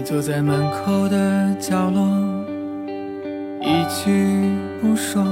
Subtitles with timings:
[0.00, 2.08] 你坐在门口的角落，
[3.60, 4.10] 一句
[4.80, 5.22] 不说，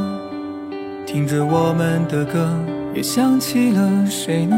[1.07, 2.55] 听着我们的歌，
[2.93, 4.55] 又想起了谁呢？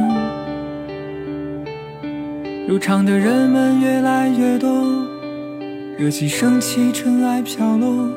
[2.66, 4.68] 入场的人们越来越多，
[5.96, 8.08] 热气升起，尘埃飘落，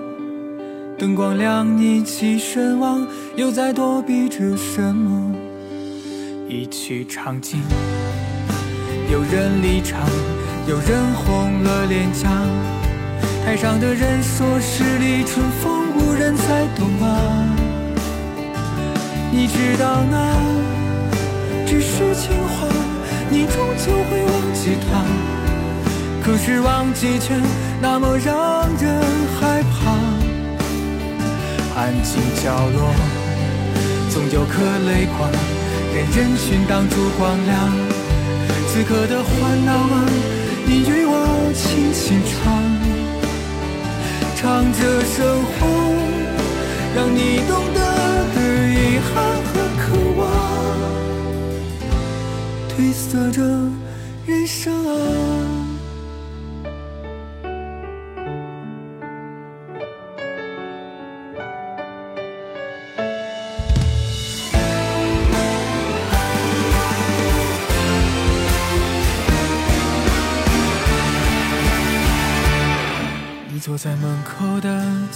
[0.97, 3.05] 灯光亮，一起神往，
[3.36, 5.31] 又在躲避着什么？
[6.49, 7.61] 一曲唱尽，
[9.11, 10.02] 有人离场。
[10.66, 12.27] 有人红了脸颊，
[13.45, 17.45] 台上的人说十里春风无人再懂啊。
[19.31, 20.17] 你知道那
[21.67, 22.66] 只是情话，
[23.30, 25.05] 你终究会忘记他。
[26.25, 27.36] 可是忘记却
[27.80, 28.99] 那么让人
[29.39, 29.91] 害怕。
[31.80, 32.91] 安静角落，
[34.09, 35.30] 总有颗泪光，
[35.94, 37.71] 任人群挡住光亮。
[38.67, 40.42] 此刻的欢闹啊。
[40.66, 41.14] 你与我
[41.53, 42.31] 轻轻唱，
[44.36, 45.59] 唱着生活，
[46.95, 47.80] 让你懂得
[48.33, 48.38] 的
[48.70, 49.83] 遗憾和渴
[50.17, 50.22] 望，
[52.70, 53.38] 褪色着
[54.25, 55.42] 人生啊。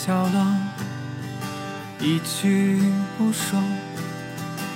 [0.07, 0.41] 角落，
[1.99, 2.79] 一句
[3.17, 3.59] 不说，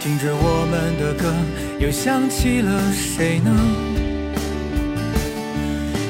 [0.01, 1.33] 听着我们的歌，
[1.79, 3.49] 又想起了谁呢？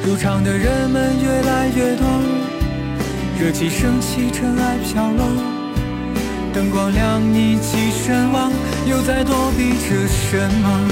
[0.03, 2.03] 入场的人们越来越多，
[3.39, 5.23] 热气升起，尘埃飘落，
[6.51, 8.51] 灯光亮，一起神往，
[8.87, 10.87] 又在躲避着什么？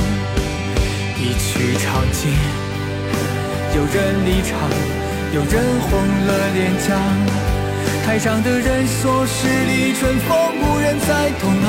[1.18, 2.30] 一曲唱尽，
[3.76, 4.70] 有人离场。
[5.32, 6.98] 有人红了脸颊，
[8.06, 11.68] 台上的人说十里春风无人再懂啊。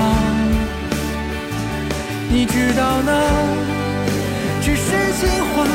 [2.30, 3.10] 你知道那
[4.62, 4.86] 只是
[5.18, 5.66] 情话，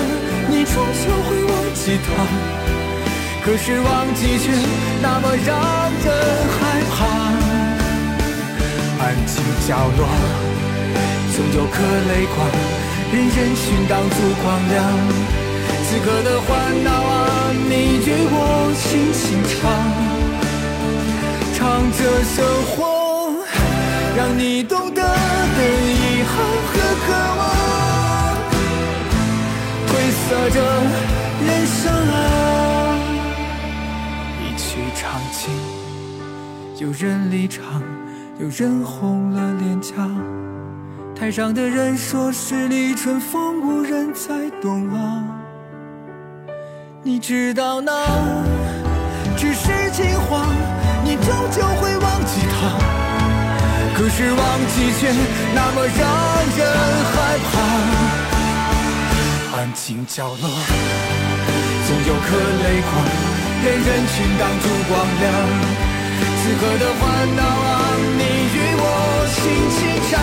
[0.49, 2.07] 你终究会忘记他。
[3.43, 4.51] 可是忘记却
[5.03, 5.47] 那么让
[6.03, 6.07] 人
[6.55, 6.57] 害
[6.91, 6.95] 怕。
[9.03, 10.01] 安静角落，
[11.35, 11.75] 总有颗
[12.09, 12.37] 泪光，
[13.13, 14.73] 任人群挡住光亮。
[15.87, 16.49] 此刻的欢
[16.83, 17.71] 闹啊，你
[18.03, 18.33] 与我
[18.81, 19.61] 轻轻唱，
[22.33, 23.31] 生活，
[24.17, 26.33] 让你懂得的遗憾
[26.67, 26.73] 和
[27.05, 27.41] 渴望，
[29.87, 30.57] 褪色着
[31.45, 32.13] 人生啊。
[34.41, 34.65] 一曲
[34.95, 35.39] 唱尽，
[36.77, 37.63] 有人离场，
[38.39, 39.93] 有人红了脸颊，
[41.17, 45.23] 台上的人说十里春风无人再懂啊。
[47.03, 47.93] 你知道那
[49.37, 50.47] 只是情话，
[51.25, 52.55] 终究会忘记他。
[53.97, 55.01] 可是忘记却
[55.53, 55.99] 那么让
[56.57, 56.59] 人
[57.11, 57.15] 害
[57.51, 57.53] 怕。
[59.57, 60.35] 安静角落，
[61.87, 62.27] 总有颗
[62.61, 62.91] 泪光，
[63.63, 65.23] 被人群挡住光亮。
[66.17, 67.03] 此刻的欢
[67.35, 67.67] 闹啊，
[68.17, 68.21] 你
[68.53, 68.83] 与我
[69.33, 69.35] 轻
[69.75, 69.77] 轻
[70.11, 70.13] 唱，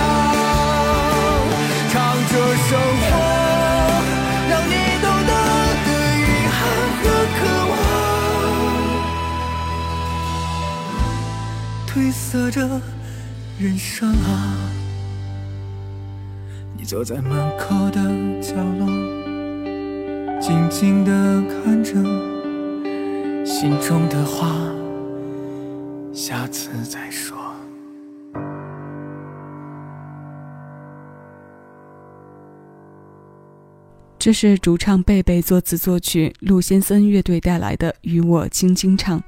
[1.91, 1.95] 唱
[2.29, 2.33] 着
[2.69, 2.71] 生
[3.03, 3.11] 活，
[11.93, 12.81] 褪色着
[13.59, 14.57] 人生啊！
[16.75, 18.01] 你坐在门口的
[18.41, 18.87] 角落，
[20.41, 21.13] 静静的
[21.51, 21.93] 看着，
[23.45, 24.57] 心中的话，
[26.15, 27.37] 下次再说。
[34.19, 39.21] 这是主唱贝贝作词作曲，陆先森乐队带来的《与我轻轻唱》。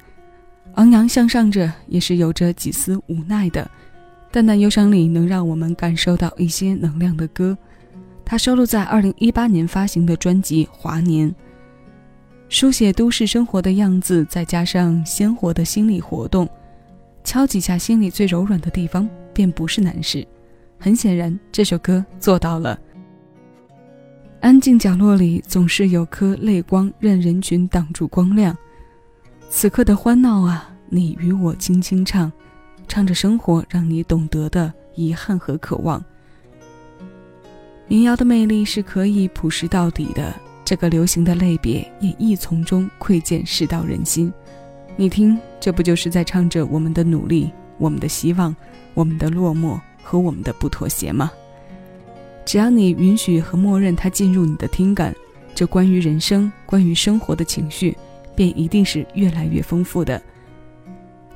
[0.75, 3.71] 昂扬向上着，也是有着几丝无奈的，
[4.32, 7.56] 淡淡忧伤里能让我们感受到一些能量的歌。
[8.25, 11.31] 它收录在二零一八年发行的专辑《华年》。
[12.49, 16.49] 书写都市生活的样子，再加上鲜活的心理活动，
[17.23, 20.27] 敲几下心里最柔软的地方，便不是难事。
[20.79, 22.79] 很显然，这首歌做到了。
[24.41, 28.56] 安静角落里总是有颗泪光，任人群挡住光亮。
[29.56, 32.31] 此刻的欢闹啊，你与我轻轻唱，
[32.89, 36.05] 唱着生活让你懂得的遗憾和渴望。
[37.87, 40.35] 民谣的魅力是可以朴实到底的，
[40.65, 44.31] 这个流行的类别也亦从中窥见世道人心。
[44.97, 47.49] 你听，这不就是在唱着我们的努力、
[47.79, 48.55] 我们的希望、
[48.93, 51.31] 我们的落寞和我们的不妥协吗？
[52.45, 55.15] 只要你允许和默认它进入你的听感，
[55.55, 57.97] 这关于人生、关于生活的情绪，
[58.35, 60.21] 便一定是越来越丰富的。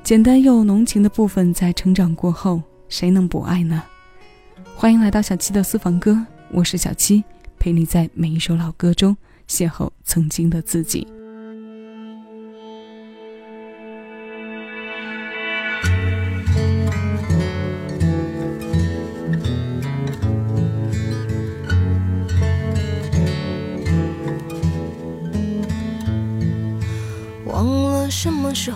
[0.03, 3.83] 简单又浓情的部分，在成长过后，谁能不爱呢？
[4.75, 7.23] 欢迎来到小七的私房歌，我是小七，
[7.59, 9.15] 陪你在每一首老歌中
[9.47, 11.07] 邂逅曾经的自己。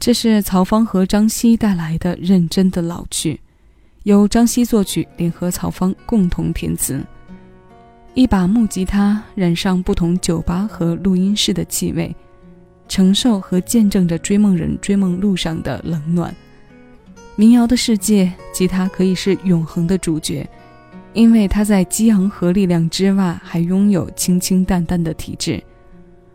[0.00, 3.34] 这是曹芳和张希带来的《认真的老去》，
[4.04, 7.04] 由张希作曲，联合曹芳共同填词。
[8.14, 12.16] 一把木吉他，染上不同酒吧和录音室的气味，
[12.88, 16.34] 承受和见证着追梦人追梦路上的冷暖。
[17.36, 20.48] 民谣的世界，吉他可以是永恒的主角，
[21.12, 25.62] 因为它在激昂和力量之外，还拥有清清淡淡的体质，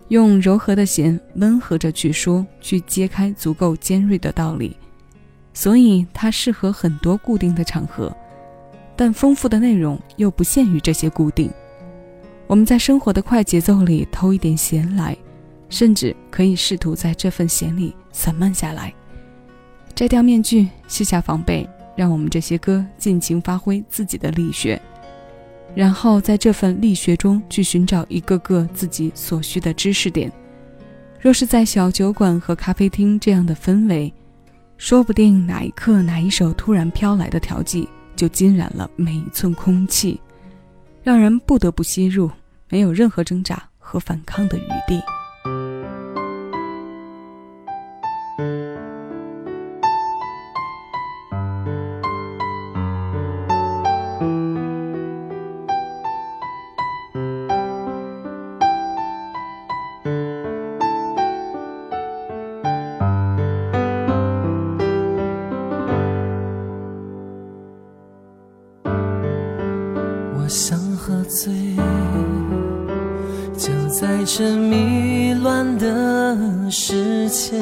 [0.09, 4.75] 用柔和的弦温和着去说，去揭开足够尖锐的道理，
[5.53, 8.15] 所以它适合很多固定的场合，
[8.95, 11.49] 但丰富的内容又不限于这些固定。
[12.47, 15.17] 我们在生活的快节奏里偷一点闲来，
[15.69, 18.93] 甚至可以试图在这份闲里散漫下来，
[19.95, 21.67] 摘掉面具，卸下防备。
[21.95, 24.81] 让我们这些歌尽情发挥自己的力学，
[25.75, 30.31] 然后在这份力学中去寻找一个个自己所需的知识点。
[31.19, 34.11] 若是在小酒馆和咖啡厅这样的氛围，
[34.77, 40.19] 说不定哪一刻哪一首突然飘来的调剂就浸染了每一寸空气，
[41.03, 42.31] 让人不得不吸入，
[42.69, 45.01] 没有任何挣扎和反抗的余地。
[70.45, 71.51] 我想喝醉，
[73.57, 77.59] 就在这迷乱的世界，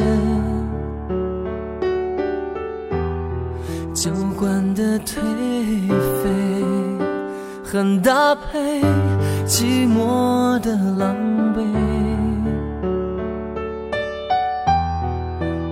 [3.94, 5.16] 酒馆的颓
[6.22, 6.30] 废
[7.64, 8.82] 很搭配
[9.48, 11.16] 寂寞的狼
[11.56, 11.64] 狈，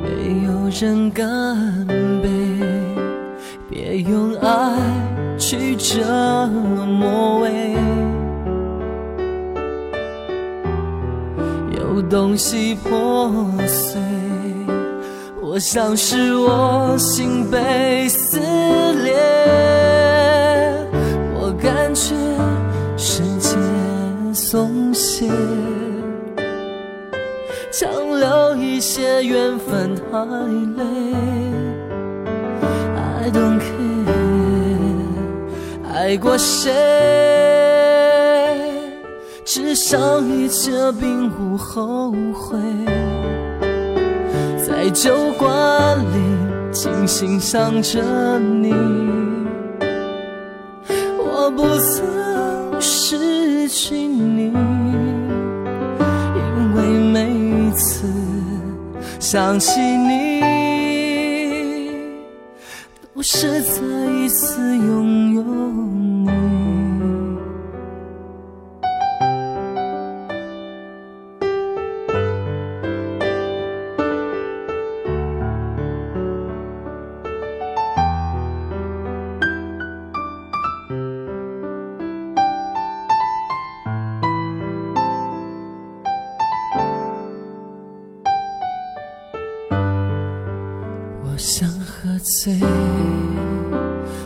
[0.02, 1.28] 没有人干
[2.24, 2.30] 杯，
[3.70, 4.78] 别用爱
[5.82, 7.76] 去折磨味。
[12.10, 13.32] 东西破
[13.66, 14.02] 碎，
[15.42, 19.14] 我想是我心被撕裂。
[21.40, 22.14] 我感觉
[22.98, 23.56] 世界
[24.34, 25.30] 松懈，
[27.72, 30.26] 强留一些缘分太
[30.76, 31.51] 累。
[36.02, 36.72] 爱过谁？
[39.46, 42.58] 至少一切并不后悔，
[44.68, 48.02] 在酒馆里轻欣赏着
[48.40, 48.74] 你，
[51.20, 54.52] 我不曾失去你，
[56.36, 56.82] 因为
[57.14, 58.08] 每一次
[59.20, 60.42] 想起你，
[63.14, 63.84] 都是再
[64.20, 65.91] 一次拥有。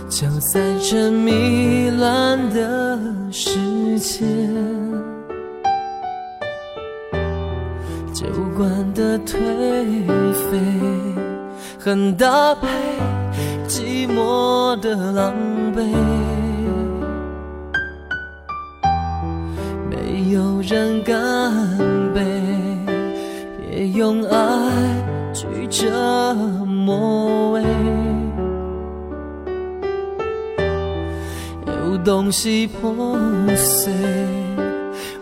[0.07, 2.97] 就在这迷乱的
[3.31, 4.25] 世界。
[8.13, 9.35] 酒馆的颓
[10.49, 10.57] 废，
[11.79, 12.67] 很搭配
[13.67, 15.33] 寂寞的狼
[15.75, 15.83] 狈。
[19.89, 21.51] 没有人干
[22.13, 22.21] 杯，
[23.59, 24.39] 别用爱
[25.33, 26.33] 去折
[26.65, 27.59] 磨
[32.05, 33.17] 东西破
[33.55, 33.91] 碎，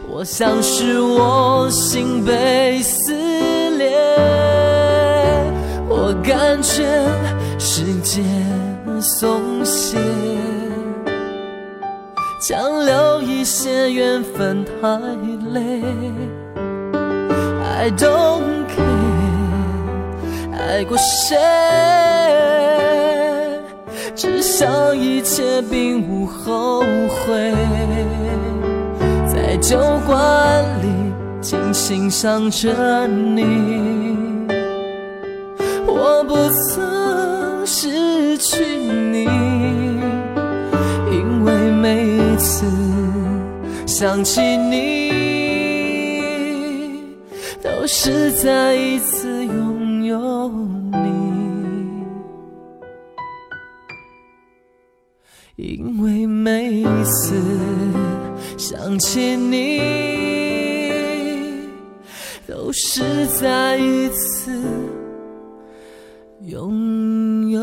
[0.05, 3.13] 我想是我心被撕
[3.77, 3.89] 裂。
[5.87, 6.83] 我感觉
[7.57, 8.21] 时间
[8.99, 9.97] 松懈，
[12.41, 14.99] 强留一些缘分太
[15.53, 15.81] 累。
[17.63, 21.37] I don't care，爱过谁？
[24.15, 27.51] 至少一切并无后悔，
[29.27, 30.87] 在酒馆里
[31.41, 33.43] 静欣赏着你，
[35.87, 39.23] 我不曾失去你，
[41.11, 42.67] 因为每一次
[43.87, 45.11] 想起你，
[47.63, 50.51] 都是再一次拥有。
[55.55, 57.35] 因为每次
[58.57, 59.79] 想起你，
[62.47, 64.59] 都是再一次
[66.41, 67.61] 拥有。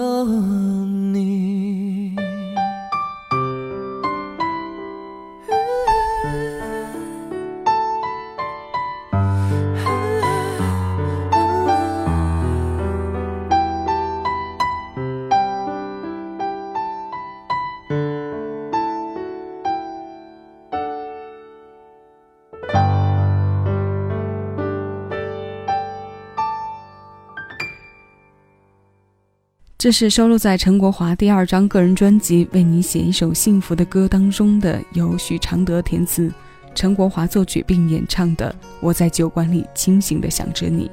[29.80, 36.30] 这是收录在陈国华第二张个人专辑《为你写一首幸福的歌》当中的，由许常德填词，
[36.74, 40.84] 陈国华作曲并演唱的《我在酒馆里清醒地想着你》。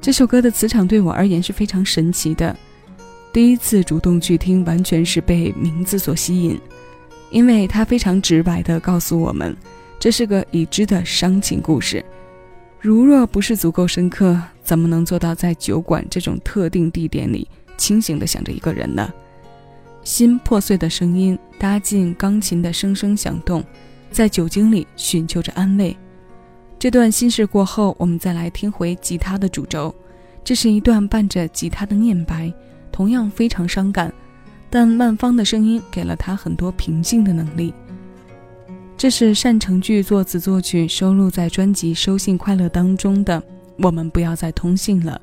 [0.00, 2.56] 这首歌的磁场对我而言是非常神奇的，
[3.32, 6.56] 第一次主动去听，完全是被名字所吸引，
[7.32, 9.56] 因为它非常直白地告诉我们，
[9.98, 12.04] 这是个已知的伤情故事。
[12.78, 14.40] 如若不是足够深刻，
[14.72, 19.12] 怎么能做到在酒馆这种特定地点里清醒地想着一个人呢？
[20.02, 23.62] 心破碎的声音搭进钢琴的声声响动，
[24.10, 25.94] 在酒精里寻求着安慰。
[26.78, 29.94] 这段心事过后，我们再来听回吉他的主轴，
[30.42, 32.50] 这是一段伴着吉他的念白，
[32.90, 34.10] 同样非常伤感，
[34.70, 37.74] 但万芳的声音给了他很多平静的能力。
[38.96, 43.42] 这是单成剧作词作曲，收录在专辑《收信快乐》当中的。
[43.78, 45.20] 我们不要再通信了。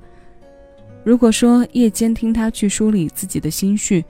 [1.03, 4.03] 如果说夜间听他去梳理自己的心绪，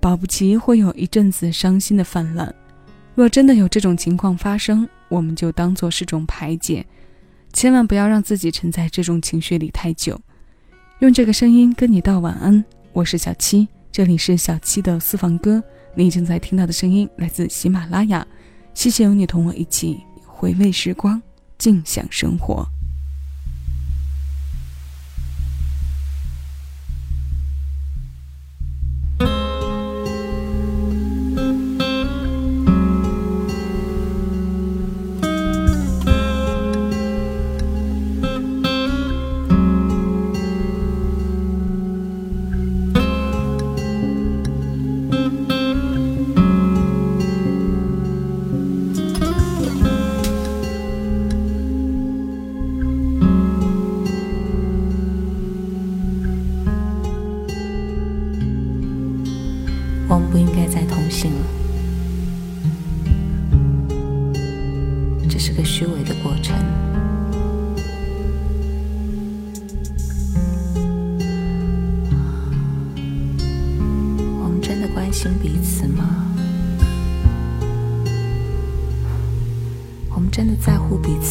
[0.00, 2.54] 保不齐会有一阵子伤心的泛滥。
[3.14, 6.84] 若真的有这种情况发生，我们就当做是种排解，
[7.52, 10.20] 千万不要让自己沉在这种情绪里太久。
[10.98, 15.62] 用这个声音跟你道晚安，我是小七，这里是小七的私房歌。
[15.94, 18.26] 你正在听到的声音来自喜马拉雅。
[18.74, 21.22] 谢谢有你同我一起回味时光，
[21.56, 22.73] 静享生活。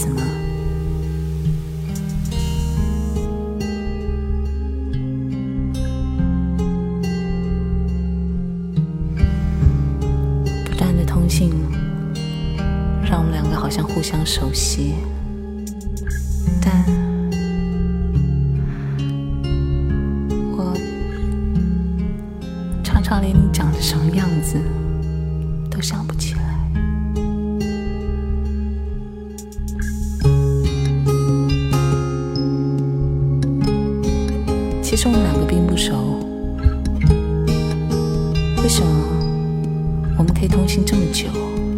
[0.04, 0.22] 怎么？
[10.66, 11.52] 不断的通信，
[13.10, 14.96] 让我们两个好像互相熟悉。
[40.54, 41.73] 通信这么久？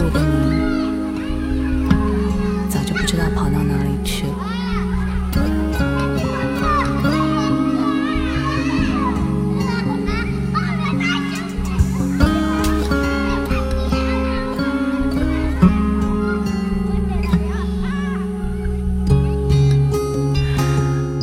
[0.00, 0.30] 无拘无束的你。
[2.92, 4.32] 不知道跑到哪里去了。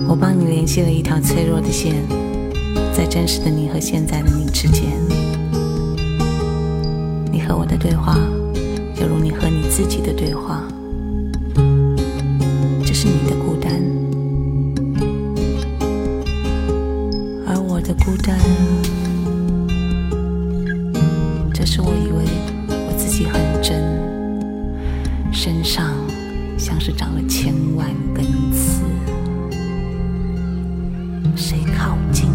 [0.10, 1.96] 我帮你联系了一条脆弱的线，
[2.94, 4.86] 在真实的你和现在的你之间。
[7.32, 8.18] 你和我的对话，
[9.00, 10.68] 假如你和你自己的对话
[12.84, 13.72] 这是你的孤单。
[17.46, 18.40] 而我的孤单
[21.54, 22.26] 这是我以为
[22.70, 23.84] 我自己很真
[25.32, 25.94] 身上
[26.58, 28.82] 像是长了千万根刺
[31.36, 32.32] 谁靠近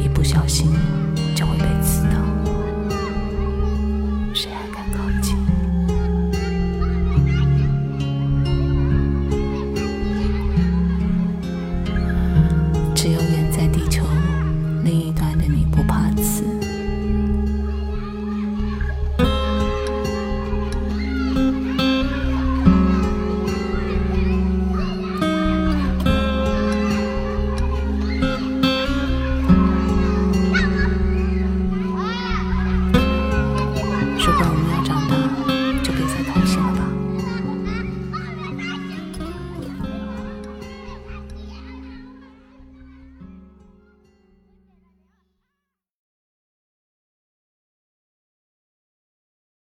[0.00, 0.70] 一不小心